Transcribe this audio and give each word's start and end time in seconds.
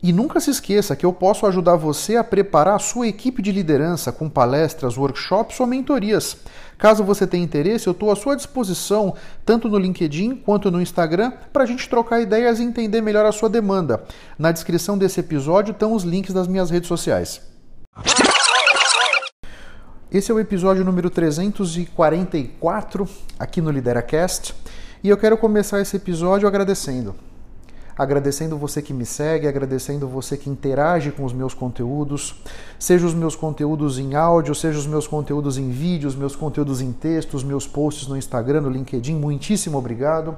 E 0.00 0.12
nunca 0.12 0.38
se 0.38 0.50
esqueça 0.50 0.94
que 0.94 1.04
eu 1.04 1.12
posso 1.12 1.44
ajudar 1.44 1.74
você 1.74 2.14
a 2.14 2.22
preparar 2.22 2.76
a 2.76 2.78
sua 2.78 3.08
equipe 3.08 3.42
de 3.42 3.50
liderança 3.50 4.12
com 4.12 4.28
palestras, 4.28 4.96
workshops 4.96 5.58
ou 5.58 5.66
mentorias. 5.66 6.36
Caso 6.78 7.02
você 7.02 7.26
tenha 7.26 7.42
interesse, 7.42 7.88
eu 7.88 7.90
estou 7.90 8.12
à 8.12 8.16
sua 8.16 8.36
disposição, 8.36 9.16
tanto 9.44 9.68
no 9.68 9.76
LinkedIn 9.76 10.36
quanto 10.36 10.70
no 10.70 10.80
Instagram, 10.80 11.32
para 11.52 11.64
a 11.64 11.66
gente 11.66 11.88
trocar 11.88 12.20
ideias 12.20 12.60
e 12.60 12.62
entender 12.62 13.00
melhor 13.00 13.26
a 13.26 13.32
sua 13.32 13.48
demanda. 13.48 14.04
Na 14.38 14.52
descrição 14.52 14.96
desse 14.96 15.18
episódio 15.18 15.72
estão 15.72 15.92
os 15.92 16.04
links 16.04 16.32
das 16.32 16.46
minhas 16.46 16.70
redes 16.70 16.86
sociais. 16.86 17.40
Esse 20.12 20.30
é 20.30 20.34
o 20.34 20.38
episódio 20.38 20.84
número 20.84 21.10
344 21.10 23.08
aqui 23.36 23.60
no 23.60 23.72
LideraCast 23.72 24.54
e 25.02 25.08
eu 25.08 25.16
quero 25.16 25.36
começar 25.36 25.80
esse 25.80 25.96
episódio 25.96 26.46
agradecendo 26.46 27.27
agradecendo 27.98 28.56
você 28.56 28.80
que 28.80 28.94
me 28.94 29.04
segue, 29.04 29.48
agradecendo 29.48 30.06
você 30.06 30.36
que 30.36 30.48
interage 30.48 31.10
com 31.10 31.24
os 31.24 31.32
meus 31.32 31.52
conteúdos, 31.52 32.36
seja 32.78 33.04
os 33.04 33.12
meus 33.12 33.34
conteúdos 33.34 33.98
em 33.98 34.14
áudio, 34.14 34.54
seja 34.54 34.78
os 34.78 34.86
meus 34.86 35.08
conteúdos 35.08 35.58
em 35.58 35.70
vídeo, 35.70 36.08
os 36.08 36.14
meus 36.14 36.36
conteúdos 36.36 36.80
em 36.80 36.92
texto, 36.92 37.34
os 37.34 37.42
meus 37.42 37.66
posts 37.66 38.06
no 38.06 38.16
Instagram, 38.16 38.60
no 38.60 38.70
LinkedIn, 38.70 39.16
muitíssimo 39.16 39.76
obrigado. 39.76 40.36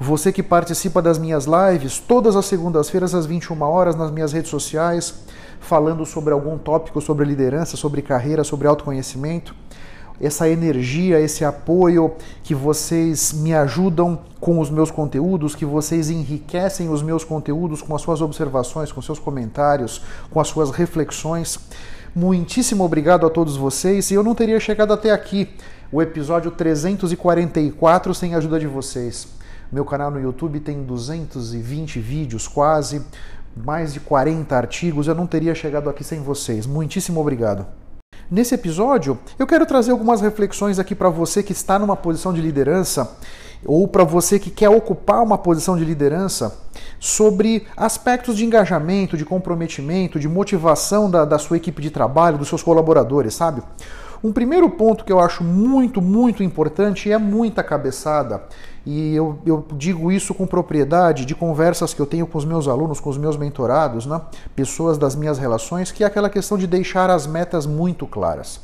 Você 0.00 0.32
que 0.32 0.42
participa 0.42 1.02
das 1.02 1.18
minhas 1.18 1.44
lives 1.44 1.98
todas 1.98 2.36
as 2.36 2.46
segundas-feiras 2.46 3.14
às 3.14 3.26
21 3.26 3.60
horas 3.62 3.94
nas 3.94 4.10
minhas 4.10 4.32
redes 4.32 4.50
sociais, 4.50 5.12
falando 5.60 6.06
sobre 6.06 6.32
algum 6.32 6.56
tópico 6.56 7.00
sobre 7.00 7.26
liderança, 7.26 7.76
sobre 7.76 8.00
carreira, 8.00 8.44
sobre 8.44 8.66
autoconhecimento 8.66 9.54
essa 10.20 10.48
energia, 10.48 11.20
esse 11.20 11.44
apoio 11.44 12.12
que 12.42 12.54
vocês 12.54 13.32
me 13.32 13.54
ajudam 13.54 14.18
com 14.40 14.58
os 14.60 14.70
meus 14.70 14.90
conteúdos, 14.90 15.54
que 15.54 15.64
vocês 15.64 16.10
enriquecem 16.10 16.88
os 16.88 17.02
meus 17.02 17.24
conteúdos 17.24 17.82
com 17.82 17.94
as 17.94 18.02
suas 18.02 18.20
observações, 18.20 18.90
com 18.92 19.00
seus 19.00 19.18
comentários, 19.18 20.02
com 20.30 20.40
as 20.40 20.48
suas 20.48 20.70
reflexões. 20.70 21.58
Muitíssimo 22.14 22.84
obrigado 22.84 23.26
a 23.26 23.30
todos 23.30 23.56
vocês 23.56 24.10
e 24.10 24.14
eu 24.14 24.22
não 24.22 24.34
teria 24.34 24.58
chegado 24.58 24.92
até 24.92 25.10
aqui, 25.10 25.48
o 25.92 26.02
episódio 26.02 26.50
344, 26.50 28.14
sem 28.14 28.34
a 28.34 28.38
ajuda 28.38 28.58
de 28.58 28.66
vocês. 28.66 29.28
Meu 29.70 29.84
canal 29.84 30.10
no 30.10 30.20
YouTube 30.20 30.60
tem 30.60 30.82
220 30.82 32.00
vídeos 32.00 32.48
quase, 32.48 33.02
mais 33.56 33.92
de 33.92 34.00
40 34.00 34.56
artigos, 34.56 35.06
eu 35.06 35.14
não 35.14 35.26
teria 35.26 35.54
chegado 35.54 35.90
aqui 35.90 36.02
sem 36.02 36.20
vocês. 36.20 36.66
Muitíssimo 36.66 37.20
obrigado. 37.20 37.66
Nesse 38.30 38.54
episódio, 38.54 39.18
eu 39.38 39.46
quero 39.46 39.64
trazer 39.64 39.90
algumas 39.90 40.20
reflexões 40.20 40.78
aqui 40.78 40.94
para 40.94 41.08
você 41.08 41.42
que 41.42 41.52
está 41.52 41.78
numa 41.78 41.96
posição 41.96 42.30
de 42.30 42.42
liderança 42.42 43.16
ou 43.64 43.88
para 43.88 44.04
você 44.04 44.38
que 44.38 44.50
quer 44.50 44.68
ocupar 44.68 45.22
uma 45.22 45.38
posição 45.38 45.78
de 45.78 45.84
liderança 45.84 46.54
sobre 47.00 47.66
aspectos 47.74 48.36
de 48.36 48.44
engajamento, 48.44 49.16
de 49.16 49.24
comprometimento, 49.24 50.20
de 50.20 50.28
motivação 50.28 51.10
da, 51.10 51.24
da 51.24 51.38
sua 51.38 51.56
equipe 51.56 51.80
de 51.80 51.90
trabalho, 51.90 52.36
dos 52.36 52.48
seus 52.48 52.62
colaboradores, 52.62 53.32
sabe? 53.32 53.62
Um 54.22 54.32
primeiro 54.32 54.68
ponto 54.70 55.04
que 55.04 55.12
eu 55.12 55.20
acho 55.20 55.44
muito, 55.44 56.02
muito 56.02 56.42
importante 56.42 57.10
é 57.10 57.18
muita 57.18 57.62
cabeçada. 57.62 58.42
E 58.84 59.14
eu, 59.14 59.38
eu, 59.46 59.64
digo 59.74 60.10
isso 60.10 60.34
com 60.34 60.46
propriedade 60.46 61.24
de 61.24 61.34
conversas 61.34 61.94
que 61.94 62.00
eu 62.00 62.06
tenho 62.06 62.26
com 62.26 62.38
os 62.38 62.44
meus 62.44 62.66
alunos, 62.66 63.00
com 63.00 63.10
os 63.10 63.18
meus 63.18 63.36
mentorados, 63.36 64.06
né? 64.06 64.20
pessoas 64.56 64.98
das 64.98 65.14
minhas 65.14 65.38
relações, 65.38 65.92
que 65.92 66.02
é 66.02 66.06
aquela 66.06 66.30
questão 66.30 66.58
de 66.58 66.66
deixar 66.66 67.10
as 67.10 67.26
metas 67.26 67.66
muito 67.66 68.06
claras. 68.06 68.60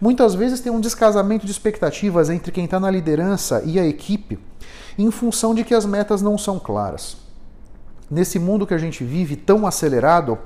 Muitas 0.00 0.34
vezes 0.34 0.60
tem 0.60 0.72
um 0.72 0.80
descasamento 0.80 1.44
de 1.44 1.52
expectativas 1.52 2.30
entre 2.30 2.50
quem 2.50 2.64
está 2.64 2.80
na 2.80 2.90
liderança 2.90 3.62
e 3.66 3.78
a 3.78 3.86
equipe, 3.86 4.38
em 4.96 5.10
função 5.10 5.54
de 5.54 5.62
que 5.62 5.74
as 5.74 5.84
metas 5.84 6.22
não 6.22 6.38
são 6.38 6.58
claras 6.58 7.18
nesse 8.10 8.38
mundo 8.38 8.66
que 8.66 8.74
a 8.74 8.78
gente 8.78 9.04
vive 9.04 9.36
tão 9.36 9.66
acelerado 9.66 10.36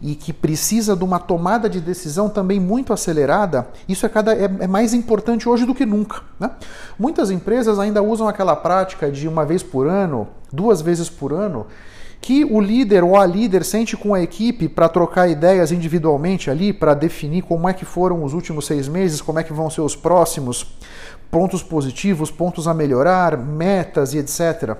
e 0.00 0.14
que 0.14 0.32
precisa 0.32 0.94
de 0.94 1.04
uma 1.04 1.18
tomada 1.18 1.68
de 1.68 1.80
decisão 1.80 2.28
também 2.28 2.60
muito 2.60 2.92
acelerada, 2.92 3.68
isso 3.88 4.04
é, 4.04 4.08
cada, 4.08 4.34
é, 4.34 4.44
é 4.44 4.66
mais 4.66 4.92
importante 4.92 5.48
hoje 5.48 5.64
do 5.64 5.74
que 5.74 5.86
nunca. 5.86 6.22
Né? 6.38 6.50
Muitas 6.98 7.30
empresas 7.30 7.78
ainda 7.78 8.02
usam 8.02 8.28
aquela 8.28 8.54
prática 8.54 9.10
de 9.10 9.26
uma 9.26 9.44
vez 9.44 9.62
por 9.62 9.86
ano, 9.86 10.28
duas 10.52 10.80
vezes 10.80 11.08
por 11.08 11.32
ano, 11.32 11.66
que 12.20 12.42
o 12.42 12.58
líder 12.58 13.04
ou 13.04 13.18
a 13.18 13.26
líder 13.26 13.62
sente 13.64 13.98
com 13.98 14.14
a 14.14 14.22
equipe 14.22 14.66
para 14.66 14.88
trocar 14.88 15.28
ideias 15.28 15.70
individualmente 15.70 16.50
ali, 16.50 16.72
para 16.72 16.94
definir 16.94 17.42
como 17.42 17.68
é 17.68 17.74
que 17.74 17.84
foram 17.84 18.24
os 18.24 18.32
últimos 18.32 18.66
seis 18.66 18.88
meses, 18.88 19.20
como 19.20 19.38
é 19.38 19.42
que 19.44 19.52
vão 19.52 19.68
ser 19.68 19.82
os 19.82 19.94
próximos, 19.94 20.66
pontos 21.30 21.62
positivos, 21.62 22.30
pontos 22.30 22.66
a 22.66 22.72
melhorar, 22.72 23.36
metas 23.36 24.14
e 24.14 24.18
etc. 24.18 24.74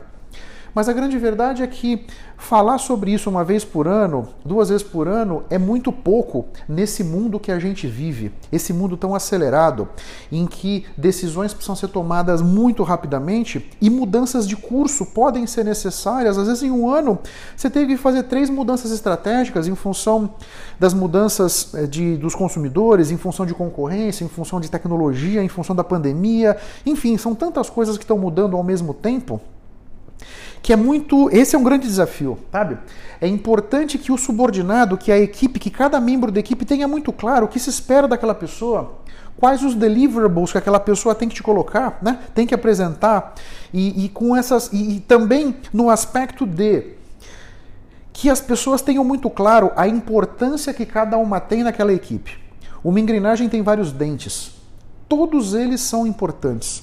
Mas 0.74 0.88
a 0.88 0.92
grande 0.92 1.16
verdade 1.16 1.62
é 1.62 1.66
que 1.66 2.04
falar 2.36 2.78
sobre 2.78 3.12
isso 3.12 3.30
uma 3.30 3.44
vez 3.44 3.64
por 3.64 3.86
ano, 3.86 4.28
duas 4.44 4.68
vezes 4.68 4.82
por 4.82 5.06
ano, 5.06 5.44
é 5.48 5.56
muito 5.56 5.92
pouco 5.92 6.46
nesse 6.68 7.04
mundo 7.04 7.38
que 7.38 7.52
a 7.52 7.58
gente 7.58 7.86
vive, 7.86 8.32
esse 8.50 8.72
mundo 8.72 8.96
tão 8.96 9.14
acelerado, 9.14 9.88
em 10.32 10.46
que 10.46 10.84
decisões 10.96 11.54
precisam 11.54 11.76
ser 11.76 11.88
tomadas 11.88 12.42
muito 12.42 12.82
rapidamente 12.82 13.70
e 13.80 13.88
mudanças 13.88 14.48
de 14.48 14.56
curso 14.56 15.06
podem 15.06 15.46
ser 15.46 15.64
necessárias. 15.64 16.36
Às 16.36 16.48
vezes, 16.48 16.62
em 16.64 16.70
um 16.70 16.88
ano, 16.88 17.18
você 17.56 17.70
teve 17.70 17.94
que 17.94 17.96
fazer 17.96 18.24
três 18.24 18.50
mudanças 18.50 18.90
estratégicas 18.90 19.68
em 19.68 19.74
função 19.74 20.34
das 20.78 20.92
mudanças 20.92 21.72
eh, 21.74 21.86
de, 21.86 22.16
dos 22.16 22.34
consumidores, 22.34 23.10
em 23.10 23.16
função 23.16 23.46
de 23.46 23.54
concorrência, 23.54 24.24
em 24.24 24.28
função 24.28 24.60
de 24.60 24.70
tecnologia, 24.70 25.42
em 25.42 25.48
função 25.48 25.74
da 25.74 25.84
pandemia, 25.84 26.56
enfim, 26.84 27.16
são 27.16 27.34
tantas 27.34 27.70
coisas 27.70 27.96
que 27.96 28.04
estão 28.04 28.18
mudando 28.18 28.56
ao 28.56 28.62
mesmo 28.62 28.92
tempo 28.92 29.40
que 30.64 30.72
é 30.72 30.76
muito. 30.76 31.28
Esse 31.30 31.54
é 31.54 31.58
um 31.58 31.62
grande 31.62 31.86
desafio, 31.86 32.38
sabe? 32.50 32.78
É 33.20 33.28
importante 33.28 33.98
que 33.98 34.10
o 34.10 34.16
subordinado, 34.16 34.97
que 34.97 35.12
a 35.12 35.19
equipe, 35.19 35.60
que 35.60 35.69
cada 35.69 36.00
membro 36.00 36.32
da 36.32 36.41
equipe 36.41 36.64
tenha 36.64 36.88
muito 36.88 37.12
claro 37.12 37.44
o 37.44 37.48
que 37.48 37.60
se 37.60 37.69
espera 37.69 38.08
daquela 38.08 38.34
pessoa, 38.34 38.94
quais 39.36 39.62
os 39.62 39.75
deliverables 39.75 40.52
que 40.52 40.56
aquela 40.56 40.80
pessoa 40.80 41.14
tem 41.14 41.28
que 41.28 41.34
te 41.34 41.42
colocar, 41.42 41.98
né? 42.00 42.19
Tem 42.34 42.47
que 42.47 42.54
apresentar 42.54 43.34
e, 43.75 44.06
e 44.06 44.08
com 44.08 44.34
essas 44.34 44.70
e, 44.72 44.97
e 44.97 45.00
também 45.00 45.54
no 45.70 45.91
aspecto 45.91 46.47
de 46.47 46.94
que 48.10 48.31
as 48.31 48.41
pessoas 48.41 48.81
tenham 48.81 49.04
muito 49.04 49.28
claro 49.28 49.70
a 49.76 49.87
importância 49.87 50.72
que 50.72 50.87
cada 50.87 51.19
uma 51.19 51.40
tem 51.40 51.62
naquela 51.62 51.93
equipe. 51.93 52.38
Uma 52.82 52.99
engrenagem 52.99 53.50
tem 53.50 53.61
vários 53.61 53.93
dentes. 53.93 54.52
Todos 55.11 55.52
eles 55.52 55.82
são 55.82 56.06
importantes. 56.06 56.82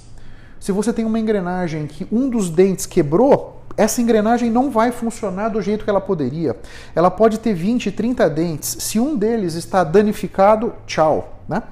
Se 0.60 0.72
você 0.72 0.94
tem 0.94 1.04
uma 1.04 1.18
engrenagem 1.20 1.88
que 1.88 2.08
um 2.12 2.30
dos 2.30 2.52
dentes 2.52 2.86
quebrou, 2.86 3.61
essa 3.78 4.02
engrenagem 4.02 4.50
não 4.50 4.70
vai 4.70 4.92
funcionar 4.92 5.50
do 5.50 5.62
jeito 5.62 5.84
que 5.84 5.90
ela 5.90 6.02
poderia. 6.02 6.56
Ela 6.96 7.10
pode 7.10 7.40
ter 7.40 7.54
20, 7.54 7.92
30 7.92 8.30
dentes. 8.30 8.78
Se 8.80 9.00
um 9.00 9.16
deles 9.16 9.56
está 9.56 9.84
danificado, 9.84 10.74
tchau. 10.86 11.40
Né? 11.48 11.64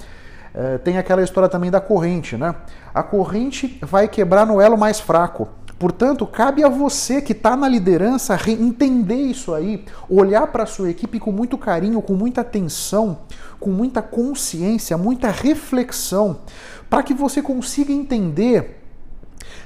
É, 0.53 0.77
tem 0.77 0.97
aquela 0.97 1.21
história 1.21 1.49
também 1.49 1.69
da 1.69 1.81
corrente. 1.81 2.37
Né? 2.37 2.55
A 2.93 3.03
corrente 3.03 3.79
vai 3.81 4.07
quebrar 4.07 4.45
no 4.45 4.61
elo 4.61 4.77
mais 4.77 4.99
fraco. 4.99 5.47
Portanto, 5.77 6.27
cabe 6.27 6.61
a 6.61 6.67
você 6.67 7.21
que 7.21 7.31
está 7.31 7.55
na 7.55 7.65
liderança 7.65 8.37
entender 8.49 9.15
isso 9.15 9.53
aí, 9.53 9.85
olhar 10.09 10.45
para 10.47 10.63
a 10.63 10.65
sua 10.65 10.89
equipe 10.89 11.21
com 11.21 11.31
muito 11.31 11.57
carinho, 11.57 12.01
com 12.01 12.13
muita 12.13 12.41
atenção, 12.41 13.19
com 13.61 13.69
muita 13.69 14.01
consciência, 14.01 14.97
muita 14.97 15.29
reflexão, 15.29 16.41
para 16.89 17.01
que 17.01 17.13
você 17.13 17.41
consiga 17.41 17.93
entender 17.93 18.78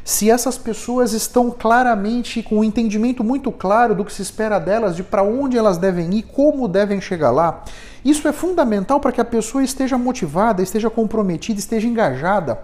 se 0.03 0.29
essas 0.29 0.57
pessoas 0.57 1.13
estão 1.13 1.49
claramente 1.49 2.43
com 2.43 2.59
um 2.59 2.63
entendimento 2.63 3.23
muito 3.23 3.51
claro 3.51 3.95
do 3.95 4.03
que 4.03 4.11
se 4.11 4.21
espera 4.21 4.59
delas, 4.59 4.95
de 4.95 5.03
para 5.03 5.23
onde 5.23 5.57
elas 5.57 5.77
devem 5.77 6.13
ir, 6.15 6.23
como 6.23 6.67
devem 6.67 6.99
chegar 6.99 7.31
lá, 7.31 7.63
Isso 8.03 8.27
é 8.27 8.33
fundamental 8.33 8.99
para 8.99 9.13
que 9.13 9.21
a 9.21 9.25
pessoa 9.25 9.63
esteja 9.63 9.97
motivada, 9.97 10.61
esteja 10.61 10.89
comprometida, 10.89 11.57
esteja 11.57 11.87
engajada. 11.87 12.59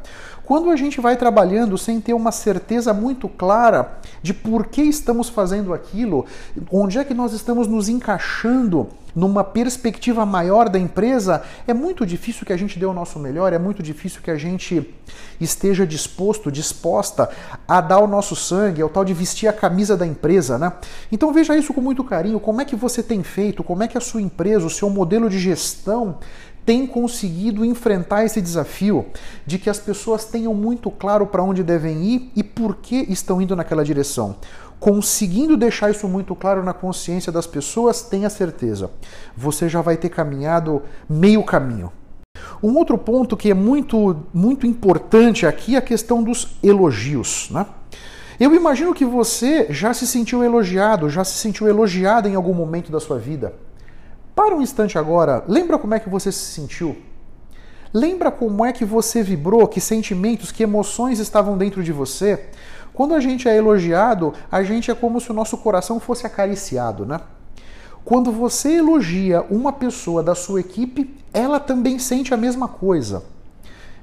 Quando 0.49 0.71
a 0.71 0.75
gente 0.75 0.99
vai 0.99 1.15
trabalhando 1.15 1.77
sem 1.77 2.01
ter 2.01 2.15
uma 2.15 2.31
certeza 2.31 2.91
muito 2.91 3.29
clara 3.29 3.99
de 4.19 4.33
por 4.33 4.65
que 4.65 4.81
estamos 4.81 5.29
fazendo 5.29 5.75
aquilo, 5.75 6.25
onde 6.71 6.97
é 6.97 7.03
que 7.03 7.13
nós 7.13 7.33
estamos 7.33 7.67
nos 7.67 7.87
encaixando 7.87 8.87
numa 9.15 9.43
perspectiva 9.43 10.25
maior 10.25 10.67
da 10.67 10.79
empresa, 10.79 11.43
é 11.67 11.73
muito 11.73 12.03
difícil 12.03 12.47
que 12.47 12.53
a 12.53 12.57
gente 12.57 12.79
dê 12.79 12.85
o 12.87 12.93
nosso 12.93 13.19
melhor, 13.19 13.53
é 13.53 13.59
muito 13.59 13.83
difícil 13.83 14.21
que 14.23 14.31
a 14.31 14.37
gente 14.37 14.83
esteja 15.39 15.85
disposto, 15.85 16.51
disposta 16.51 17.29
a 17.67 17.79
dar 17.79 17.99
o 17.99 18.07
nosso 18.07 18.35
sangue, 18.35 18.81
é 18.81 18.85
o 18.85 18.89
tal 18.89 19.05
de 19.05 19.13
vestir 19.13 19.47
a 19.47 19.53
camisa 19.53 19.95
da 19.95 20.05
empresa, 20.05 20.57
né? 20.57 20.73
Então 21.11 21.31
veja 21.31 21.55
isso 21.55 21.75
com 21.75 21.81
muito 21.81 22.03
carinho, 22.03 22.39
como 22.39 22.59
é 22.59 22.65
que 22.65 22.75
você 22.75 23.03
tem 23.03 23.21
feito, 23.21 23.63
como 23.63 23.83
é 23.83 23.87
que 23.87 23.97
a 23.99 24.01
sua 24.01 24.19
empresa, 24.21 24.65
o 24.65 24.69
seu 24.69 24.89
modelo 24.89 25.29
de 25.29 25.37
gestão 25.37 26.17
tem 26.69 26.85
conseguido 26.85 27.65
enfrentar 27.65 28.25
esse 28.25 28.39
desafio 28.39 29.07
de 29.43 29.57
que 29.57 29.71
as 29.71 29.79
pessoas 29.79 30.25
tenham 30.25 30.53
muito 30.53 30.91
claro 30.91 31.25
para 31.25 31.41
onde 31.41 31.63
devem 31.63 32.03
ir 32.03 32.31
e 32.35 32.43
por 32.43 32.75
que 32.75 33.07
estão 33.11 33.41
indo 33.41 33.55
naquela 33.55 33.83
direção. 33.83 34.35
Conseguindo 34.79 35.57
deixar 35.57 35.89
isso 35.89 36.07
muito 36.07 36.35
claro 36.35 36.63
na 36.63 36.71
consciência 36.71 37.31
das 37.31 37.47
pessoas, 37.47 38.03
tenha 38.03 38.29
certeza, 38.29 38.91
você 39.35 39.67
já 39.67 39.81
vai 39.81 39.97
ter 39.97 40.09
caminhado 40.09 40.83
meio 41.09 41.43
caminho. 41.43 41.91
Um 42.61 42.77
outro 42.77 42.99
ponto 42.99 43.35
que 43.35 43.49
é 43.49 43.55
muito, 43.55 44.17
muito 44.31 44.67
importante 44.67 45.47
aqui 45.47 45.73
é 45.73 45.79
a 45.79 45.81
questão 45.81 46.21
dos 46.21 46.49
elogios. 46.61 47.49
Né? 47.49 47.65
Eu 48.39 48.53
imagino 48.53 48.93
que 48.93 49.05
você 49.05 49.65
já 49.71 49.91
se 49.91 50.05
sentiu 50.05 50.43
elogiado, 50.43 51.09
já 51.09 51.23
se 51.23 51.39
sentiu 51.39 51.67
elogiada 51.67 52.29
em 52.29 52.35
algum 52.35 52.53
momento 52.53 52.91
da 52.91 52.99
sua 52.99 53.17
vida. 53.17 53.55
Para 54.39 54.55
um 54.55 54.61
instante 54.61 54.97
agora, 54.97 55.43
lembra 55.49 55.77
como 55.77 55.93
é 55.93 55.99
que 55.99 56.07
você 56.07 56.31
se 56.31 56.53
sentiu? 56.53 56.95
Lembra 57.93 58.31
como 58.31 58.63
é 58.63 58.71
que 58.71 58.85
você 58.85 59.21
vibrou, 59.21 59.67
que 59.67 59.81
sentimentos, 59.81 60.49
que 60.49 60.63
emoções 60.63 61.19
estavam 61.19 61.57
dentro 61.57 61.83
de 61.83 61.91
você? 61.91 62.45
Quando 62.93 63.13
a 63.13 63.19
gente 63.19 63.49
é 63.49 63.57
elogiado, 63.57 64.33
a 64.49 64.63
gente 64.63 64.89
é 64.89 64.95
como 64.95 65.19
se 65.19 65.29
o 65.29 65.33
nosso 65.33 65.57
coração 65.57 65.99
fosse 65.99 66.25
acariciado, 66.25 67.05
né? 67.05 67.19
Quando 68.05 68.31
você 68.31 68.75
elogia 68.75 69.45
uma 69.49 69.73
pessoa 69.73 70.23
da 70.23 70.33
sua 70.33 70.61
equipe, 70.61 71.13
ela 71.33 71.59
também 71.59 71.99
sente 71.99 72.33
a 72.33 72.37
mesma 72.37 72.69
coisa. 72.69 73.25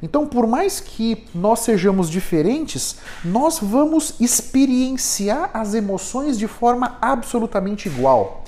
Então, 0.02 0.26
por 0.26 0.46
mais 0.46 0.80
que 0.80 1.24
nós 1.34 1.60
sejamos 1.60 2.10
diferentes, 2.10 2.96
nós 3.24 3.58
vamos 3.58 4.12
experienciar 4.20 5.48
as 5.54 5.72
emoções 5.72 6.38
de 6.38 6.46
forma 6.46 6.98
absolutamente 7.00 7.88
igual. 7.88 8.44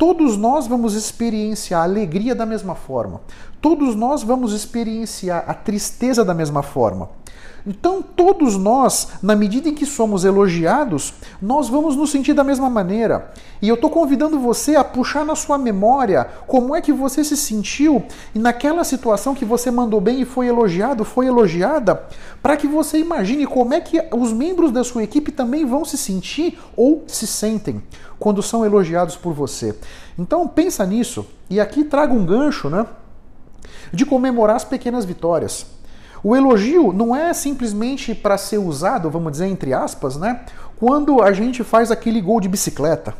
Todos 0.00 0.38
nós 0.38 0.66
vamos 0.66 0.94
experienciar 0.94 1.82
a 1.82 1.84
alegria 1.84 2.34
da 2.34 2.46
mesma 2.46 2.74
forma. 2.74 3.20
Todos 3.60 3.94
nós 3.94 4.22
vamos 4.22 4.54
experienciar 4.54 5.44
a 5.46 5.52
tristeza 5.52 6.24
da 6.24 6.32
mesma 6.32 6.62
forma. 6.62 7.10
Então, 7.66 8.02
todos 8.02 8.56
nós, 8.56 9.08
na 9.22 9.36
medida 9.36 9.68
em 9.68 9.74
que 9.74 9.84
somos 9.84 10.24
elogiados, 10.24 11.12
nós 11.40 11.68
vamos 11.68 11.94
nos 11.96 12.10
sentir 12.10 12.32
da 12.32 12.42
mesma 12.42 12.70
maneira. 12.70 13.32
E 13.60 13.68
eu 13.68 13.74
estou 13.74 13.90
convidando 13.90 14.38
você 14.38 14.76
a 14.76 14.82
puxar 14.82 15.24
na 15.24 15.34
sua 15.34 15.58
memória 15.58 16.26
como 16.46 16.74
é 16.74 16.80
que 16.80 16.92
você 16.92 17.22
se 17.22 17.36
sentiu 17.36 18.02
naquela 18.34 18.84
situação 18.84 19.34
que 19.34 19.44
você 19.44 19.70
mandou 19.70 20.00
bem 20.00 20.22
e 20.22 20.24
foi 20.24 20.46
elogiado, 20.46 21.04
foi 21.04 21.26
elogiada, 21.26 22.02
para 22.42 22.56
que 22.56 22.66
você 22.66 22.98
imagine 22.98 23.46
como 23.46 23.74
é 23.74 23.80
que 23.80 24.02
os 24.12 24.32
membros 24.32 24.72
da 24.72 24.82
sua 24.82 25.02
equipe 25.02 25.30
também 25.30 25.66
vão 25.66 25.84
se 25.84 25.98
sentir 25.98 26.58
ou 26.74 27.04
se 27.06 27.26
sentem 27.26 27.82
quando 28.18 28.42
são 28.42 28.64
elogiados 28.64 29.16
por 29.16 29.32
você. 29.32 29.76
Então, 30.18 30.48
pensa 30.48 30.84
nisso. 30.86 31.26
E 31.48 31.60
aqui 31.60 31.84
traga 31.84 32.12
um 32.12 32.24
gancho, 32.24 32.70
né? 32.70 32.86
De 33.92 34.06
comemorar 34.06 34.56
as 34.56 34.64
pequenas 34.64 35.04
vitórias. 35.04 35.66
O 36.22 36.36
elogio 36.36 36.92
não 36.92 37.16
é 37.16 37.32
simplesmente 37.32 38.14
para 38.14 38.36
ser 38.36 38.58
usado, 38.58 39.08
vamos 39.08 39.32
dizer 39.32 39.46
entre 39.46 39.72
aspas, 39.72 40.16
né? 40.16 40.44
Quando 40.76 41.22
a 41.22 41.32
gente 41.32 41.64
faz 41.64 41.90
aquele 41.90 42.20
gol 42.20 42.40
de 42.40 42.48
bicicleta, 42.48 43.14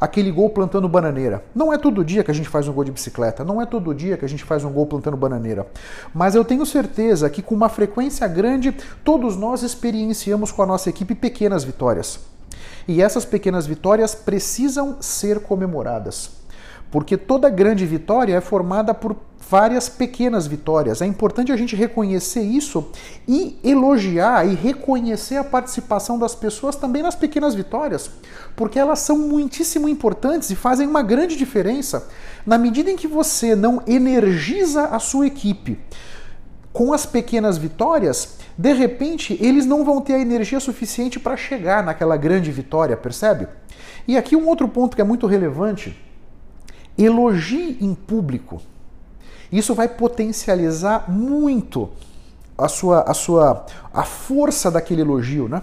aquele 0.00 0.32
gol 0.32 0.50
plantando 0.50 0.88
bananeira. 0.88 1.44
Não 1.54 1.72
é 1.72 1.78
todo 1.78 2.04
dia 2.04 2.24
que 2.24 2.30
a 2.30 2.34
gente 2.34 2.48
faz 2.48 2.66
um 2.66 2.72
gol 2.72 2.82
de 2.82 2.90
bicicleta, 2.90 3.44
não 3.44 3.62
é 3.62 3.66
todo 3.66 3.94
dia 3.94 4.16
que 4.16 4.24
a 4.24 4.28
gente 4.28 4.42
faz 4.42 4.64
um 4.64 4.72
gol 4.72 4.86
plantando 4.86 5.16
bananeira. 5.16 5.66
Mas 6.12 6.34
eu 6.34 6.44
tenho 6.44 6.66
certeza 6.66 7.30
que 7.30 7.42
com 7.42 7.54
uma 7.54 7.68
frequência 7.68 8.26
grande, 8.26 8.74
todos 9.04 9.36
nós 9.36 9.62
experienciamos 9.62 10.50
com 10.50 10.62
a 10.62 10.66
nossa 10.66 10.88
equipe 10.88 11.14
pequenas 11.14 11.62
vitórias. 11.62 12.18
E 12.88 13.00
essas 13.00 13.24
pequenas 13.24 13.66
vitórias 13.66 14.14
precisam 14.14 14.96
ser 15.00 15.40
comemoradas. 15.40 16.39
Porque 16.90 17.16
toda 17.16 17.48
grande 17.48 17.86
vitória 17.86 18.34
é 18.34 18.40
formada 18.40 18.92
por 18.92 19.16
várias 19.48 19.88
pequenas 19.88 20.46
vitórias. 20.46 21.02
É 21.02 21.06
importante 21.06 21.50
a 21.50 21.56
gente 21.56 21.74
reconhecer 21.74 22.42
isso 22.42 22.90
e 23.26 23.58
elogiar 23.64 24.46
e 24.46 24.54
reconhecer 24.54 25.36
a 25.36 25.44
participação 25.44 26.18
das 26.18 26.34
pessoas 26.34 26.76
também 26.76 27.02
nas 27.02 27.14
pequenas 27.14 27.54
vitórias, 27.54 28.10
porque 28.54 28.78
elas 28.78 29.00
são 29.00 29.18
muitíssimo 29.18 29.88
importantes 29.88 30.50
e 30.50 30.56
fazem 30.56 30.86
uma 30.86 31.02
grande 31.02 31.36
diferença 31.36 32.08
na 32.46 32.58
medida 32.58 32.90
em 32.90 32.96
que 32.96 33.08
você 33.08 33.56
não 33.56 33.82
energiza 33.86 34.84
a 34.84 34.98
sua 34.98 35.26
equipe 35.26 35.78
com 36.72 36.92
as 36.92 37.04
pequenas 37.04 37.58
vitórias, 37.58 38.36
de 38.56 38.72
repente 38.72 39.36
eles 39.40 39.66
não 39.66 39.84
vão 39.84 40.00
ter 40.00 40.14
a 40.14 40.20
energia 40.20 40.60
suficiente 40.60 41.18
para 41.18 41.36
chegar 41.36 41.82
naquela 41.82 42.16
grande 42.16 42.50
vitória, 42.52 42.96
percebe? 42.96 43.48
E 44.06 44.16
aqui 44.16 44.36
um 44.36 44.46
outro 44.46 44.68
ponto 44.68 44.94
que 44.94 45.02
é 45.02 45.04
muito 45.04 45.26
relevante: 45.26 45.96
elogie 47.02 47.78
em 47.80 47.94
público. 47.94 48.60
Isso 49.50 49.74
vai 49.74 49.88
potencializar 49.88 51.10
muito 51.10 51.90
a 52.56 52.68
sua, 52.68 53.02
a 53.02 53.14
sua 53.14 53.66
a 53.92 54.04
força 54.04 54.70
daquele 54.70 55.00
elogio, 55.00 55.48
né? 55.48 55.62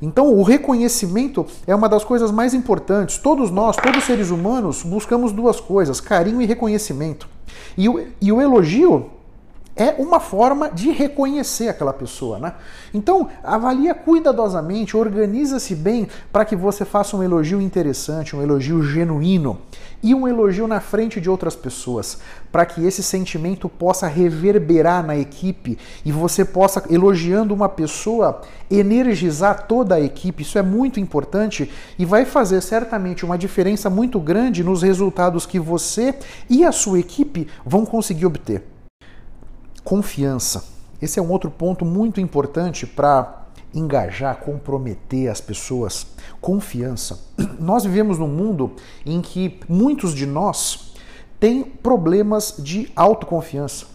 Então, 0.00 0.34
o 0.34 0.42
reconhecimento 0.42 1.46
é 1.64 1.72
uma 1.72 1.88
das 1.88 2.02
coisas 2.02 2.32
mais 2.32 2.54
importantes. 2.54 3.18
Todos 3.18 3.52
nós, 3.52 3.76
todos 3.76 3.98
os 3.98 4.04
seres 4.04 4.30
humanos, 4.30 4.82
buscamos 4.82 5.30
duas 5.30 5.60
coisas: 5.60 6.00
carinho 6.00 6.42
e 6.42 6.46
reconhecimento. 6.46 7.28
E 7.78 7.88
o, 7.88 8.04
e 8.20 8.32
o 8.32 8.40
elogio 8.40 9.10
é 9.74 9.94
uma 9.98 10.20
forma 10.20 10.70
de 10.70 10.90
reconhecer 10.90 11.68
aquela 11.68 11.92
pessoa, 11.92 12.38
né? 12.38 12.54
Então, 12.92 13.28
avalia 13.42 13.94
cuidadosamente, 13.94 14.96
organiza-se 14.96 15.74
bem 15.74 16.08
para 16.30 16.44
que 16.44 16.54
você 16.54 16.84
faça 16.84 17.16
um 17.16 17.22
elogio 17.22 17.60
interessante, 17.60 18.36
um 18.36 18.42
elogio 18.42 18.82
genuíno 18.82 19.58
e 20.02 20.14
um 20.14 20.28
elogio 20.28 20.66
na 20.66 20.80
frente 20.80 21.20
de 21.20 21.30
outras 21.30 21.56
pessoas, 21.56 22.18
para 22.50 22.66
que 22.66 22.84
esse 22.84 23.02
sentimento 23.02 23.68
possa 23.68 24.06
reverberar 24.06 25.06
na 25.06 25.16
equipe 25.16 25.78
e 26.04 26.12
você 26.12 26.44
possa, 26.44 26.84
elogiando 26.90 27.54
uma 27.54 27.68
pessoa, 27.68 28.42
energizar 28.70 29.66
toda 29.66 29.94
a 29.94 30.00
equipe. 30.00 30.42
Isso 30.42 30.58
é 30.58 30.62
muito 30.62 31.00
importante 31.00 31.70
e 31.98 32.04
vai 32.04 32.24
fazer 32.24 32.60
certamente 32.60 33.24
uma 33.24 33.38
diferença 33.38 33.88
muito 33.88 34.20
grande 34.20 34.64
nos 34.64 34.82
resultados 34.82 35.46
que 35.46 35.58
você 35.58 36.14
e 36.50 36.64
a 36.64 36.72
sua 36.72 36.98
equipe 36.98 37.46
vão 37.64 37.86
conseguir 37.86 38.26
obter. 38.26 38.71
Confiança. 39.84 40.64
Esse 41.00 41.18
é 41.18 41.22
um 41.22 41.30
outro 41.30 41.50
ponto 41.50 41.84
muito 41.84 42.20
importante 42.20 42.86
para 42.86 43.42
engajar, 43.74 44.36
comprometer 44.36 45.28
as 45.28 45.40
pessoas. 45.40 46.06
Confiança. 46.40 47.20
Nós 47.58 47.84
vivemos 47.84 48.18
num 48.18 48.28
mundo 48.28 48.72
em 49.04 49.20
que 49.20 49.60
muitos 49.68 50.14
de 50.14 50.26
nós 50.26 50.92
têm 51.40 51.64
problemas 51.64 52.54
de 52.58 52.90
autoconfiança, 52.94 53.86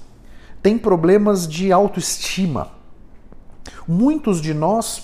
têm 0.62 0.78
problemas 0.78 1.48
de 1.48 1.72
autoestima. 1.72 2.72
Muitos 3.88 4.42
de 4.42 4.54
nós 4.54 5.04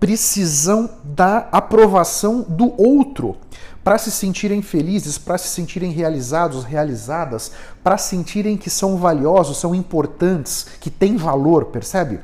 precisam 0.00 0.90
da 1.04 1.48
aprovação 1.52 2.42
do 2.42 2.74
outro 2.80 3.36
para 3.84 3.98
se 3.98 4.10
sentirem 4.10 4.62
felizes, 4.62 5.18
para 5.18 5.38
se 5.38 5.48
sentirem 5.48 5.90
realizados, 5.90 6.64
realizadas, 6.64 7.52
para 7.82 7.98
sentirem 7.98 8.56
que 8.56 8.70
são 8.70 8.96
valiosos, 8.96 9.58
são 9.58 9.74
importantes, 9.74 10.66
que 10.80 10.90
têm 10.90 11.16
valor, 11.16 11.66
percebe? 11.66 12.20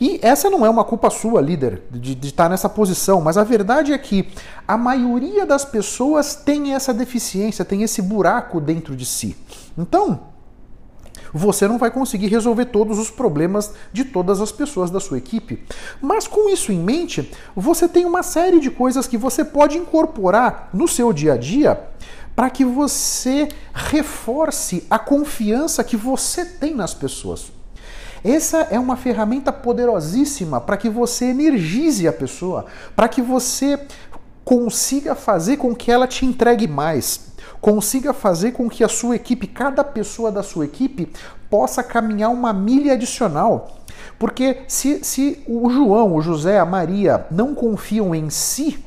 E 0.00 0.20
essa 0.22 0.48
não 0.48 0.64
é 0.64 0.70
uma 0.70 0.84
culpa 0.84 1.10
sua, 1.10 1.40
líder, 1.40 1.82
de, 1.90 2.14
de 2.14 2.28
estar 2.28 2.48
nessa 2.48 2.68
posição, 2.68 3.20
mas 3.20 3.36
a 3.36 3.42
verdade 3.42 3.92
é 3.92 3.98
que 3.98 4.28
a 4.66 4.76
maioria 4.76 5.44
das 5.44 5.64
pessoas 5.64 6.36
tem 6.36 6.72
essa 6.72 6.94
deficiência, 6.94 7.64
tem 7.64 7.82
esse 7.82 8.00
buraco 8.00 8.60
dentro 8.60 8.94
de 8.94 9.04
si. 9.04 9.36
Então, 9.76 10.27
você 11.32 11.66
não 11.68 11.78
vai 11.78 11.90
conseguir 11.90 12.28
resolver 12.28 12.66
todos 12.66 12.98
os 12.98 13.10
problemas 13.10 13.72
de 13.92 14.04
todas 14.04 14.40
as 14.40 14.52
pessoas 14.52 14.90
da 14.90 15.00
sua 15.00 15.18
equipe. 15.18 15.62
Mas 16.00 16.26
com 16.26 16.48
isso 16.48 16.72
em 16.72 16.78
mente, 16.78 17.30
você 17.54 17.88
tem 17.88 18.04
uma 18.04 18.22
série 18.22 18.60
de 18.60 18.70
coisas 18.70 19.06
que 19.06 19.16
você 19.16 19.44
pode 19.44 19.76
incorporar 19.76 20.70
no 20.72 20.88
seu 20.88 21.12
dia 21.12 21.34
a 21.34 21.36
dia 21.36 21.80
para 22.34 22.50
que 22.50 22.64
você 22.64 23.48
reforce 23.74 24.86
a 24.88 24.98
confiança 24.98 25.82
que 25.82 25.96
você 25.96 26.44
tem 26.44 26.74
nas 26.74 26.94
pessoas. 26.94 27.50
Essa 28.22 28.58
é 28.70 28.78
uma 28.78 28.96
ferramenta 28.96 29.52
poderosíssima 29.52 30.60
para 30.60 30.76
que 30.76 30.88
você 30.88 31.26
energize 31.26 32.06
a 32.06 32.12
pessoa, 32.12 32.66
para 32.94 33.08
que 33.08 33.22
você 33.22 33.78
consiga 34.44 35.14
fazer 35.14 35.56
com 35.56 35.74
que 35.74 35.90
ela 35.90 36.06
te 36.06 36.24
entregue 36.24 36.66
mais. 36.66 37.28
Consiga 37.60 38.12
fazer 38.12 38.52
com 38.52 38.68
que 38.68 38.84
a 38.84 38.88
sua 38.88 39.16
equipe, 39.16 39.46
cada 39.46 39.82
pessoa 39.84 40.30
da 40.30 40.42
sua 40.42 40.64
equipe, 40.64 41.10
possa 41.50 41.82
caminhar 41.82 42.30
uma 42.30 42.52
milha 42.52 42.94
adicional. 42.94 43.78
Porque 44.18 44.62
se, 44.66 45.04
se 45.04 45.42
o 45.46 45.70
João, 45.70 46.14
o 46.14 46.20
José, 46.20 46.58
a 46.58 46.66
Maria 46.66 47.26
não 47.30 47.54
confiam 47.54 48.14
em 48.14 48.30
si, 48.30 48.84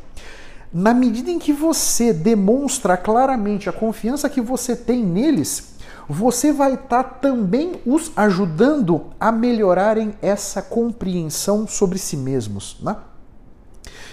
na 0.73 0.93
medida 0.93 1.29
em 1.29 1.39
que 1.39 1.51
você 1.51 2.13
demonstra 2.13 2.95
claramente 2.95 3.67
a 3.67 3.73
confiança 3.73 4.29
que 4.29 4.39
você 4.39 4.75
tem 4.75 5.03
neles, 5.03 5.75
você 6.07 6.51
vai 6.51 6.73
estar 6.73 7.03
tá 7.03 7.09
também 7.09 7.81
os 7.85 8.11
ajudando 8.15 9.05
a 9.19 9.31
melhorarem 9.31 10.13
essa 10.21 10.61
compreensão 10.61 11.67
sobre 11.67 11.97
si 11.97 12.17
mesmos. 12.17 12.77
Né? 12.81 12.95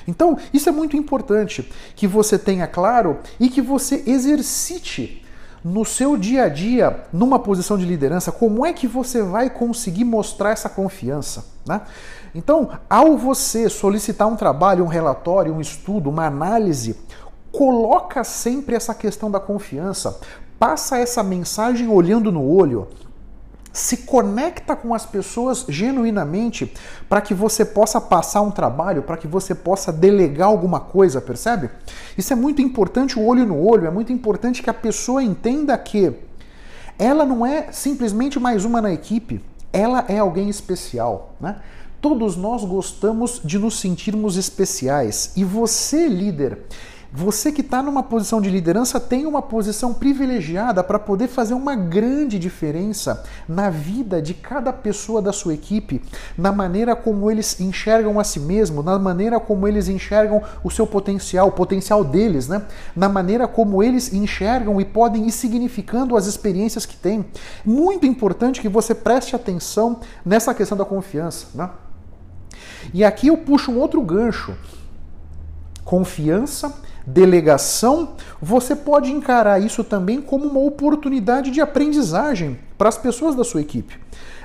Então, 0.09 0.38
isso 0.55 0.71
é 0.71 0.73
muito 0.73 0.97
importante 0.97 1.71
que 1.95 2.07
você 2.07 2.38
tenha 2.38 2.67
claro 2.67 3.19
e 3.38 3.50
que 3.50 3.61
você 3.61 4.03
exercite 4.07 5.23
no 5.62 5.85
seu 5.85 6.17
dia 6.17 6.45
a 6.45 6.49
dia, 6.49 7.05
numa 7.12 7.38
posição 7.38 7.77
de 7.77 7.85
liderança, 7.85 8.33
como 8.33 8.65
é 8.65 8.73
que 8.73 8.87
você 8.87 9.23
vai 9.23 9.50
conseguir 9.50 10.05
mostrar 10.05 10.53
essa 10.53 10.69
confiança? 10.69 11.45
Né? 11.67 11.83
Então, 12.35 12.71
ao 12.88 13.19
você 13.19 13.69
solicitar 13.69 14.27
um 14.27 14.37
trabalho, 14.37 14.83
um 14.83 14.88
relatório, 14.88 15.53
um 15.53 15.61
estudo, 15.61 16.09
uma 16.09 16.25
análise, 16.25 16.97
coloca 17.53 18.25
sempre 18.25 18.75
essa 18.75 18.95
questão 18.95 19.31
da 19.31 19.38
confiança, 19.38 20.19
passa 20.59 20.97
essa 20.97 21.23
mensagem 21.23 21.87
olhando 21.87 22.33
no 22.33 22.43
olho, 22.43 22.88
se 23.79 23.99
conecta 23.99 24.75
com 24.75 24.93
as 24.93 25.07
pessoas 25.07 25.65
genuinamente 25.69 26.73
para 27.09 27.21
que 27.21 27.33
você 27.33 27.65
possa 27.65 28.01
passar 28.01 28.43
um 28.43 28.51
trabalho, 28.51 29.03
para 29.03 29.17
que 29.17 29.27
você 29.27 29.55
possa 29.55 29.93
delegar 29.93 30.49
alguma 30.49 30.81
coisa, 30.81 31.21
percebe? 31.21 31.71
Isso 32.17 32.33
é 32.33 32.37
muito 32.37 32.61
importante, 32.61 33.19
o 33.19 33.25
olho 33.25 33.47
no 33.47 33.65
olho, 33.65 33.87
é 33.87 33.91
muito 33.91 34.13
importante 34.13 34.63
que 34.63 34.71
a 34.71 34.75
pessoa 34.75 35.23
entenda 35.23 35.77
que 35.79 36.13
ela 36.99 37.25
não 37.25 37.47
é 37.47 37.71
simplesmente 37.71 38.41
mais 38.41 38.65
uma 38.65 38.83
na 38.83 38.93
equipe, 38.93 39.41
ela 39.73 40.05
é 40.09 40.19
alguém 40.19 40.49
especial, 40.49 41.35
né? 41.41 41.61
Todos 42.01 42.37
nós 42.37 42.65
gostamos 42.65 43.41
de 43.45 43.59
nos 43.59 43.81
sentirmos 43.81 44.37
especiais 44.37 45.33
e 45.37 45.43
você, 45.43 46.07
líder, 46.07 46.65
você 47.12 47.50
que 47.50 47.62
está 47.62 47.83
numa 47.83 48.03
posição 48.03 48.38
de 48.41 48.50
liderança 48.50 49.00
tem 49.00 49.25
uma 49.25 49.41
posição 49.41 49.95
privilegiada 49.95 50.85
para 50.85 50.99
poder 50.99 51.27
fazer 51.27 51.55
uma 51.55 51.75
grande 51.75 52.38
diferença 52.38 53.25
na 53.49 53.71
vida 53.71 54.21
de 54.21 54.35
cada 54.35 54.73
pessoa 54.73 55.23
da 55.23 55.33
sua 55.33 55.55
equipe, 55.55 56.03
na 56.37 56.53
maneira 56.53 56.95
como 56.95 57.31
eles 57.31 57.59
enxergam 57.61 58.21
a 58.21 58.25
si 58.25 58.38
mesmo, 58.38 58.83
na 58.83 58.99
maneira 58.99 59.41
como 59.41 59.67
eles 59.67 59.88
enxergam 59.88 60.43
o 60.62 60.71
seu 60.71 60.87
potencial, 60.87 61.49
o 61.49 61.53
potencial 61.53 62.05
deles, 62.05 62.47
né? 62.47 62.62
na 62.95 63.09
maneira 63.09 63.49
como 63.49 63.83
eles 63.83 64.12
enxergam 64.12 64.79
e 64.79 64.85
podem 64.85 65.27
ir 65.27 65.33
significando 65.33 66.15
as 66.15 66.27
experiências 66.27 66.85
que 66.85 66.97
têm. 66.97 67.25
Muito 67.65 68.05
importante 68.05 68.61
que 68.61 68.69
você 68.69 68.95
preste 68.95 69.35
atenção 69.35 70.00
nessa 70.25 70.53
questão 70.53 70.77
da 70.77 70.85
confiança. 70.85 71.47
Né? 71.55 71.71
E 72.93 73.03
aqui 73.03 73.29
eu 73.29 73.38
puxo 73.38 73.73
um 73.73 73.79
outro 73.79 74.03
gancho. 74.03 74.55
Confiança 75.88 76.75
delegação, 77.07 78.11
você 78.42 78.76
pode 78.76 79.11
encarar 79.11 79.59
isso 79.59 79.83
também 79.83 80.21
como 80.21 80.45
uma 80.47 80.61
oportunidade 80.61 81.50
de 81.50 81.62
aprendizagem 81.62 82.59
para 82.76 82.90
as 82.90 82.99
pessoas 82.99 83.35
da 83.35 83.42
sua 83.42 83.62
equipe. 83.62 83.99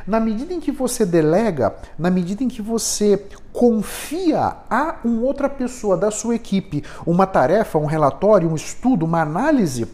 Na 0.07 0.21
medida 0.21 0.53
em 0.53 0.61
que 0.61 0.71
você 0.71 1.05
delega, 1.05 1.75
na 1.99 2.09
medida 2.09 2.45
em 2.45 2.47
que 2.47 2.61
você 2.61 3.25
confia 3.51 4.55
a 4.69 4.95
uma 5.03 5.21
outra 5.23 5.49
pessoa 5.49 5.97
da 5.97 6.11
sua 6.11 6.35
equipe 6.35 6.81
uma 7.05 7.27
tarefa, 7.27 7.77
um 7.77 7.87
relatório, 7.87 8.49
um 8.49 8.55
estudo, 8.55 9.05
uma 9.05 9.21
análise, 9.21 9.85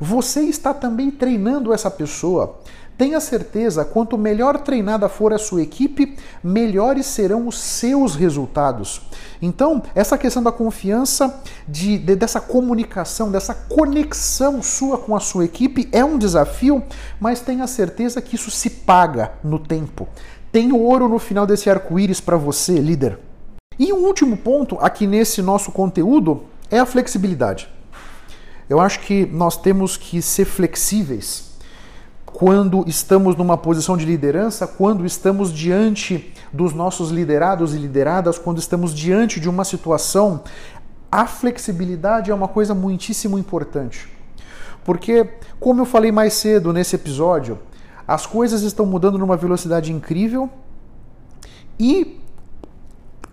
você 0.00 0.40
está 0.40 0.72
também 0.72 1.10
treinando 1.10 1.74
essa 1.74 1.90
pessoa 1.90 2.58
Tenha 2.98 3.20
certeza, 3.20 3.84
quanto 3.84 4.16
melhor 4.16 4.58
treinada 4.60 5.06
for 5.06 5.34
a 5.34 5.38
sua 5.38 5.60
equipe, 5.60 6.16
melhores 6.42 7.04
serão 7.04 7.46
os 7.46 7.58
seus 7.58 8.14
resultados. 8.14 9.02
Então, 9.40 9.82
essa 9.94 10.16
questão 10.16 10.42
da 10.42 10.50
confiança, 10.50 11.42
de, 11.68 11.98
de, 11.98 12.16
dessa 12.16 12.40
comunicação, 12.40 13.30
dessa 13.30 13.52
conexão 13.52 14.62
sua 14.62 14.96
com 14.96 15.14
a 15.14 15.20
sua 15.20 15.44
equipe 15.44 15.90
é 15.92 16.02
um 16.02 16.16
desafio, 16.16 16.82
mas 17.20 17.40
tenha 17.40 17.66
certeza 17.66 18.22
que 18.22 18.34
isso 18.34 18.50
se 18.50 18.70
paga 18.70 19.32
no 19.44 19.58
tempo. 19.58 20.08
Tem 20.50 20.72
ouro 20.72 21.06
no 21.06 21.18
final 21.18 21.46
desse 21.46 21.68
arco-íris 21.68 22.20
para 22.22 22.38
você, 22.38 22.78
líder. 22.78 23.18
E 23.78 23.92
um 23.92 24.06
último 24.06 24.38
ponto 24.38 24.78
aqui 24.80 25.06
nesse 25.06 25.42
nosso 25.42 25.70
conteúdo 25.70 26.44
é 26.70 26.78
a 26.78 26.86
flexibilidade. 26.86 27.68
Eu 28.70 28.80
acho 28.80 29.00
que 29.00 29.26
nós 29.26 29.54
temos 29.58 29.98
que 29.98 30.22
ser 30.22 30.46
flexíveis 30.46 31.55
quando 32.38 32.84
estamos 32.86 33.34
numa 33.34 33.56
posição 33.56 33.96
de 33.96 34.04
liderança, 34.04 34.66
quando 34.66 35.06
estamos 35.06 35.50
diante 35.50 36.34
dos 36.52 36.74
nossos 36.74 37.10
liderados 37.10 37.74
e 37.74 37.78
lideradas, 37.78 38.38
quando 38.38 38.58
estamos 38.58 38.92
diante 38.92 39.40
de 39.40 39.48
uma 39.48 39.64
situação, 39.64 40.42
a 41.10 41.26
flexibilidade 41.26 42.30
é 42.30 42.34
uma 42.34 42.46
coisa 42.46 42.74
muitíssimo 42.74 43.38
importante. 43.38 44.06
Porque, 44.84 45.26
como 45.58 45.80
eu 45.80 45.86
falei 45.86 46.12
mais 46.12 46.34
cedo 46.34 46.74
nesse 46.74 46.94
episódio, 46.94 47.58
as 48.06 48.26
coisas 48.26 48.60
estão 48.60 48.84
mudando 48.84 49.16
numa 49.16 49.38
velocidade 49.38 49.90
incrível 49.90 50.50
e 51.80 52.20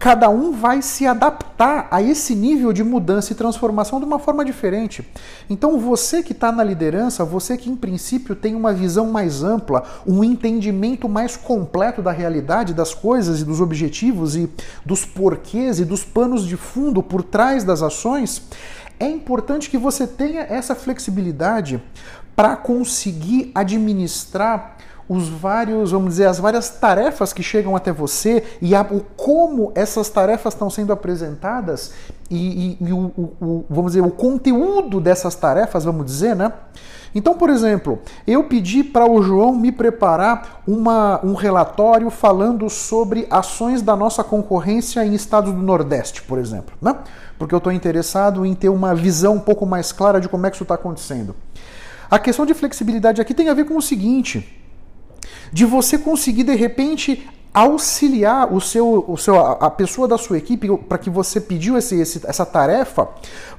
cada 0.04 0.30
um 0.30 0.52
vai 0.52 0.82
se 0.82 1.08
adaptar 1.08 1.88
a 1.90 2.02
esse 2.02 2.36
nível 2.36 2.74
de 2.74 2.84
mudança 2.84 3.32
e 3.32 3.36
transformação 3.38 4.02
de 4.02 4.06
uma 4.06 4.20
forma 4.20 4.44
diferente. 4.44 5.10
Então, 5.50 5.80
você 5.80 6.22
que 6.22 6.34
está 6.34 6.52
na 6.52 6.62
liderança, 6.62 7.24
você 7.24 7.56
que 7.56 7.70
em 7.70 7.76
princípio 7.78 8.36
tem 8.36 8.54
uma 8.54 8.74
visão 8.74 9.10
mais 9.10 9.46
ampla, 9.46 9.82
um 10.06 10.22
entendimento 10.22 11.08
mais 11.08 11.38
completo 11.38 12.02
da 12.02 12.12
realidade, 12.12 12.74
das 12.74 12.94
coisas 12.94 13.40
e 13.40 13.46
dos 13.46 13.62
objetivos 13.62 14.36
e 14.36 14.50
dos 14.86 15.06
porquês 15.06 15.80
e 15.80 15.86
dos 15.86 16.04
panos 16.04 16.46
de 16.46 16.58
fundo 16.58 17.02
por 17.02 17.24
trás 17.24 17.64
das 17.64 17.82
ações, 17.82 18.42
é 19.00 19.08
importante 19.08 19.70
que 19.70 19.78
você 19.78 20.06
tenha 20.06 20.42
essa 20.42 20.76
flexibilidade 20.76 21.82
para 22.36 22.58
conseguir 22.58 23.52
administrar 23.56 24.76
os 25.08 25.28
vários, 25.28 25.92
vamos 25.92 26.10
dizer, 26.10 26.26
as 26.26 26.40
várias 26.40 26.70
tarefas 26.70 27.34
que 27.34 27.44
chegam 27.44 27.76
até 27.76 27.92
você 27.92 28.44
e 28.62 28.74
a, 28.76 28.82
o 28.82 29.02
como 29.16 29.72
essas 29.76 30.10
tarefas 30.10 30.54
estão 30.54 30.70
sendo 30.70 30.94
apresentadas 30.94 31.94
e, 32.30 32.78
e, 32.82 32.88
e 32.88 32.94
o, 32.94 33.12
o, 33.42 33.66
vamos 33.70 33.92
dizer, 33.94 34.06
o 34.06 34.12
conteúdo 34.12 35.00
dessas 35.00 35.36
tarefas, 35.36 35.84
vamos 35.84 36.06
dizer, 36.06 36.36
né? 36.36 36.52
Então, 37.16 37.36
por 37.36 37.50
exemplo, 37.50 38.00
eu 38.26 38.46
pedi 38.46 38.84
para 38.84 39.10
o 39.10 39.22
João 39.22 39.54
me 39.54 39.72
preparar 39.72 40.64
uma, 40.68 41.24
um 41.24 41.36
relatório 41.36 42.10
falando 42.10 42.68
sobre 42.70 43.28
ações 43.30 43.84
da 43.84 43.96
nossa 43.96 44.24
concorrência 44.24 45.06
em 45.06 45.14
estados 45.14 45.54
do 45.54 45.62
Nordeste, 45.62 46.24
por 46.24 46.40
exemplo, 46.40 46.76
né? 46.82 46.96
Porque 47.38 47.54
eu 47.54 47.60
estou 47.60 47.72
interessado 47.72 48.46
em 48.46 48.56
ter 48.56 48.70
uma 48.70 48.96
visão 48.96 49.36
um 49.36 49.40
pouco 49.40 49.66
mais 49.66 49.92
clara 49.92 50.20
de 50.20 50.28
como 50.28 50.48
é 50.48 50.50
que 50.50 50.56
isso 50.56 50.64
está 50.64 50.76
acontecendo. 50.76 51.36
A 52.10 52.18
questão 52.18 52.46
de 52.46 52.54
flexibilidade 52.54 53.22
aqui 53.22 53.34
tem 53.34 53.50
a 53.50 53.54
ver 53.54 53.66
com 53.66 53.78
o 53.78 53.82
seguinte: 53.82 54.63
de 55.52 55.66
você 55.66 55.98
conseguir 55.98 56.44
de 56.44 56.56
repente 56.56 57.28
auxiliar 57.54 58.52
o 58.52 58.60
seu, 58.60 59.06
o 59.08 59.16
seu, 59.16 59.38
a 59.40 59.70
pessoa 59.70 60.08
da 60.08 60.18
sua 60.18 60.40
equipe 60.40 60.68
para 60.90 60.98
que 60.98 61.10
você 61.10 61.40
pediu 61.40 61.78
esse, 61.78 62.00
esse, 62.00 62.20
essa 62.26 62.46
tarefa, 62.46 63.08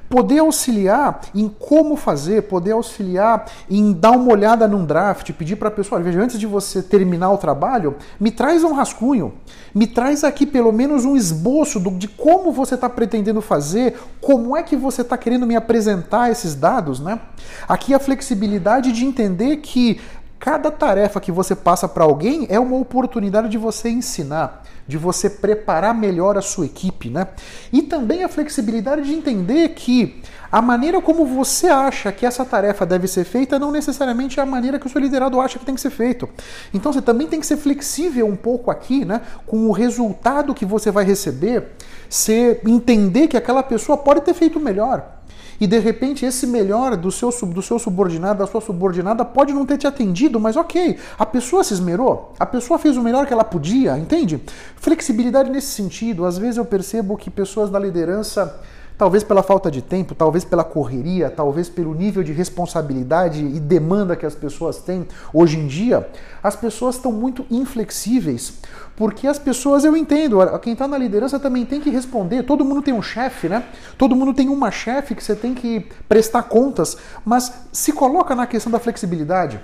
poder 0.09 0.40
auxiliar 0.40 1.21
em 1.35 1.49
como 1.49 1.97
fazer, 1.97 2.42
poder 2.42 2.73
auxiliar 2.73 3.47
em 3.71 3.92
dar 3.92 4.11
uma 4.11 4.33
olhada 4.33 4.66
num 4.66 4.85
draft, 4.85 5.33
pedir 5.33 5.56
para 5.56 5.68
a 5.68 5.71
pessoa, 5.71 6.00
veja, 6.00 6.21
antes 6.21 6.38
de 6.38 6.47
você 6.47 6.83
terminar 6.83 7.30
o 7.30 7.38
trabalho, 7.38 7.97
me 8.18 8.30
traz 8.30 8.64
um 8.64 8.73
rascunho, 8.73 9.35
me 9.73 9.87
traz 9.87 10.25
aqui 10.25 10.44
pelo 10.44 10.73
menos 10.73 11.04
um 11.04 11.16
esboço 11.16 11.78
do, 11.78 11.90
de 11.92 12.09
como 12.09 12.52
você 12.52 12.75
está 12.75 12.88
pretendendo 12.88 13.40
fazer, 13.40 13.99
como 14.21 14.56
é 14.56 14.62
que 14.62 14.76
você 14.76 15.02
está 15.02 15.16
querendo 15.16 15.47
me 15.47 15.56
apresentar 15.56 16.30
esses 16.30 16.54
dados, 16.54 17.00
né? 17.00 17.21
Aqui 17.68 17.94
a 17.94 17.99
flexibilidade 17.99 18.92
de 18.92 19.04
entender 19.04 19.59
que 19.59 20.00
Cada 20.38 20.71
tarefa 20.71 21.21
que 21.21 21.33
você 21.33 21.55
passa 21.55 21.88
para 21.88 22.05
alguém 22.05 22.47
é 22.50 22.61
uma 22.61 22.76
oportunidade 22.76 23.49
de 23.49 23.57
você 23.57 23.88
ensinar, 23.88 24.62
de 24.87 24.99
você 24.99 25.31
preparar 25.31 25.95
melhor 25.95 26.37
a 26.37 26.43
sua 26.43 26.67
equipe, 26.67 27.09
né? 27.09 27.29
E 27.73 27.81
também 27.81 28.23
a 28.23 28.29
flexibilidade 28.29 29.03
de 29.03 29.14
entender 29.14 29.71
que 29.71 30.23
a 30.53 30.61
maneira 30.61 31.00
como 31.00 31.25
você 31.25 31.69
acha 31.69 32.12
que 32.12 32.26
essa 32.26 32.45
tarefa 32.45 32.85
deve 32.85 33.09
ser 33.09 33.25
feita 33.25 33.59
não 33.59 33.73
necessariamente 33.73 34.38
é 34.38 34.43
a 34.43 34.47
maneira 34.47 34.79
que 34.79 34.87
o 34.87 34.91
seu 34.91 35.00
liderado 35.00 35.41
acha 35.41 35.59
que 35.59 35.64
tem 35.64 35.75
que 35.75 35.81
ser 35.81 35.91
feito. 35.91 36.29
Então 36.73 36.93
você 36.93 37.00
também 37.00 37.26
tem 37.26 37.41
que 37.41 37.47
ser 37.47 37.57
flexível 37.57 38.26
um 38.26 38.37
pouco 38.37 38.71
aqui, 38.71 39.05
né? 39.05 39.23
Com 39.47 39.67
o 39.67 39.73
resultado 39.73 40.55
que 40.55 40.67
você 40.67 40.91
vai 40.91 41.05
receber, 41.05 41.73
você 42.09 42.61
entender 42.67 43.29
que 43.29 43.37
aquela 43.37 43.62
pessoa 43.62 43.97
pode 43.97 44.21
ter 44.21 44.35
feito 44.35 44.61
melhor 44.61 45.24
e 45.61 45.66
de 45.66 45.78
repente 45.78 46.25
esse 46.25 46.46
melhor 46.46 46.96
do 46.96 47.11
seu, 47.11 47.30
do 47.46 47.62
seu 47.62 47.78
subordinado, 47.78 48.38
da 48.40 48.46
sua 48.46 48.61
subordinada, 48.61 49.25
pode 49.25 49.52
não 49.52 49.64
ter 49.64 49.78
te 49.78 49.87
atendido, 49.87 50.40
mas 50.40 50.56
ok, 50.56 50.99
a 51.18 51.26
pessoa 51.26 51.62
se 51.64 51.75
esmerou, 51.75 52.32
a 52.38 52.46
pessoa 52.46 52.78
fez 52.78 52.96
o 52.96 53.02
melhor 53.02 53.26
que 53.26 53.32
ela 53.32 53.44
podia, 53.44 53.99
entende? 53.99 54.40
Flexibilidade 54.76 55.50
nesse 55.50 55.68
sentido. 55.68 56.25
Às 56.25 56.38
vezes 56.38 56.56
eu 56.56 56.64
percebo 56.64 57.16
que 57.16 57.30
pessoas 57.30 57.70
da 57.70 57.78
liderança 57.78 58.61
Talvez 58.97 59.25
pela 59.25 59.43
falta 59.43 59.73
de 59.73 59.83
tempo, 59.83 60.15
talvez 60.15 60.45
pela 60.45 60.63
correria, 60.63 61.29
talvez 61.29 61.69
pelo 61.69 61.93
nível 61.93 62.23
de 62.23 62.33
responsabilidade 62.33 63.45
e 63.45 63.59
demanda 63.59 64.15
que 64.15 64.25
as 64.25 64.37
pessoas 64.37 64.79
têm 64.79 65.07
hoje 65.33 65.59
em 65.59 65.67
dia, 65.67 66.09
as 66.41 66.55
pessoas 66.55 66.95
estão 66.95 67.11
muito 67.11 67.45
inflexíveis. 67.51 68.61
Porque 68.95 69.27
as 69.27 69.37
pessoas, 69.37 69.85
eu 69.85 69.97
entendo, 69.97 70.39
quem 70.61 70.75
está 70.75 70.87
na 70.87 70.97
liderança 70.97 71.41
também 71.41 71.67
tem 71.67 71.81
que 71.81 71.91
responder. 71.91 72.45
Todo 72.45 72.65
mundo 72.65 72.83
tem 72.83 72.95
um 72.95 73.03
chefe, 73.03 73.49
né? 73.49 73.65
Todo 73.99 74.15
mundo 74.15 74.33
tem 74.33 74.49
uma 74.49 74.71
chefe 74.71 75.17
que 75.17 75.25
você 75.25 75.35
tem 75.35 75.55
que 75.55 75.89
prestar 76.09 76.45
contas. 76.45 76.97
Mas 77.25 77.53
se 77.73 77.93
coloca 77.93 78.37
na 78.37 78.47
questão 78.47 78.71
da 78.71 78.79
flexibilidade. 78.79 79.61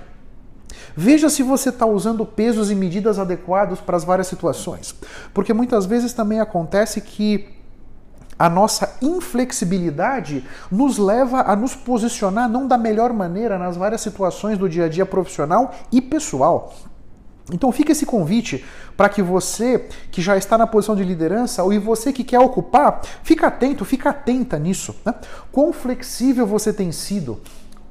Veja 0.93 1.29
se 1.29 1.41
você 1.41 1.69
está 1.69 1.85
usando 1.85 2.25
pesos 2.25 2.69
e 2.69 2.75
medidas 2.75 3.17
adequados 3.17 3.79
para 3.79 3.95
as 3.95 4.03
várias 4.03 4.27
situações. 4.27 4.93
Porque 5.33 5.53
muitas 5.53 5.85
vezes 5.85 6.11
também 6.11 6.41
acontece 6.41 6.99
que 6.99 7.60
a 8.41 8.49
nossa 8.49 8.97
inflexibilidade 8.99 10.43
nos 10.71 10.97
leva 10.97 11.41
a 11.41 11.55
nos 11.55 11.75
posicionar 11.75 12.49
não 12.49 12.67
da 12.67 12.75
melhor 12.75 13.13
maneira 13.13 13.59
nas 13.59 13.77
várias 13.77 14.01
situações 14.01 14.57
do 14.57 14.67
dia 14.67 14.85
a 14.85 14.89
dia 14.89 15.05
profissional 15.05 15.71
e 15.91 16.01
pessoal. 16.01 16.73
Então 17.53 17.71
fica 17.71 17.91
esse 17.91 18.03
convite 18.03 18.65
para 18.97 19.09
que 19.09 19.21
você 19.21 19.87
que 20.09 20.23
já 20.23 20.37
está 20.37 20.57
na 20.57 20.65
posição 20.65 20.95
de 20.95 21.03
liderança 21.03 21.63
ou 21.63 21.71
e 21.71 21.77
você 21.77 22.11
que 22.11 22.23
quer 22.23 22.39
ocupar, 22.39 23.01
fica 23.21 23.45
atento, 23.45 23.85
fica 23.85 24.09
atenta 24.09 24.57
nisso. 24.57 24.95
Né? 25.05 25.13
Quão 25.51 25.71
flexível 25.71 26.47
você 26.47 26.73
tem 26.73 26.91
sido 26.91 27.39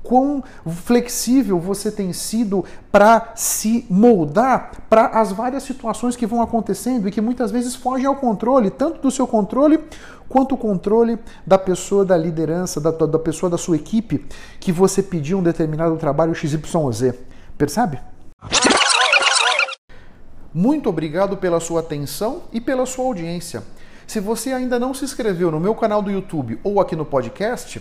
quão 0.03 0.43
flexível 0.85 1.59
você 1.59 1.91
tem 1.91 2.13
sido 2.13 2.65
para 2.91 3.33
se 3.35 3.87
moldar 3.89 4.73
para 4.89 5.07
as 5.07 5.33
várias 5.33 5.63
situações 5.63 6.17
que 6.17 6.27
vão 6.27 6.43
acontecendo 6.43 7.09
e 7.09 7.11
que 7.11 7.21
muitas 7.21 7.51
vezes 7.51 7.75
fogem 7.75 8.07
ao 8.07 8.17
controle, 8.17 8.71
tanto 8.71 9.01
do 9.01 9.11
seu 9.11 9.27
controle 9.27 9.79
quanto 10.29 10.55
o 10.55 10.59
controle 10.59 11.19
da 11.47 11.59
pessoa 11.59 12.05
da 12.05 12.17
liderança, 12.17 12.81
da, 12.81 12.91
da 12.91 13.19
pessoa 13.19 13.51
da 13.51 13.59
sua 13.59 13.77
equipe 13.77 14.27
que 14.59 14.73
você 14.73 15.03
pediu 15.03 15.39
um 15.39 15.43
determinado 15.43 15.97
trabalho 15.97 16.35
XYZ. 16.35 17.15
Percebe? 17.59 18.01
Muito 20.53 20.89
obrigado 20.89 21.37
pela 21.37 21.61
sua 21.61 21.81
atenção 21.81 22.43
e 22.53 22.61
pela 22.61 22.85
sua 22.85 23.05
audiência. 23.05 23.63
Se 24.07 24.19
você 24.19 24.53
ainda 24.53 24.77
não 24.77 24.93
se 24.93 25.05
inscreveu 25.05 25.53
no 25.53 25.61
meu 25.61 25.73
canal 25.75 26.03
do 26.03 26.11
YouTube 26.11 26.59
ou 26.65 26.81
aqui 26.81 26.97
no 26.97 27.05
podcast, 27.05 27.81